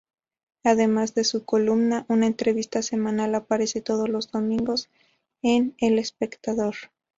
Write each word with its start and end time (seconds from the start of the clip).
Además 0.63 1.13
de 1.13 1.23
su 1.23 1.45
columna, 1.45 2.07
una 2.09 2.25
entrevista 2.25 2.81
semanal 2.81 3.35
aparece 3.35 3.81
todos 3.81 4.09
los 4.09 4.31
domingos 4.31 4.89
en 5.43 5.75
"El 5.77 5.99
Espectador". 5.99 6.73